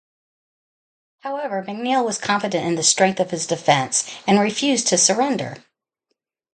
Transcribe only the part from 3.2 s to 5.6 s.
his defense and refused to surrender.